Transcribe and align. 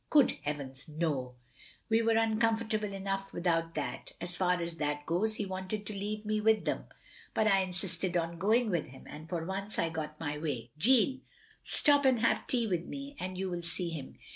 "Good 0.09 0.31
heavens, 0.41 0.89
no, 0.89 1.35
we 1.87 2.01
were 2.01 2.17
uncomfortable 2.17 2.91
enough 2.91 3.31
without 3.31 3.75
that. 3.75 4.13
As 4.19 4.35
far 4.35 4.53
as 4.53 4.77
that 4.77 5.05
goes, 5.05 5.35
he 5.35 5.45
wanted 5.45 5.85
to 5.85 5.93
leave 5.93 6.25
me 6.25 6.41
with 6.41 6.65
them. 6.65 6.85
But 7.35 7.45
I 7.45 7.59
insisted 7.59 8.17
on 8.17 8.39
going 8.39 8.71
with 8.71 8.87
him, 8.87 9.03
and 9.05 9.29
for 9.29 9.45
once 9.45 9.77
I 9.77 9.89
got 9.89 10.19
my 10.19 10.39
way. 10.39 10.71
Jeanne! 10.75 11.21
stop 11.63 12.03
and 12.03 12.19
have 12.21 12.47
tea 12.47 12.65
with 12.65 12.85
me, 12.87 13.15
and 13.19 13.37
you 13.37 13.47
will 13.51 13.61
see 13.61 13.91
him. 13.91 14.17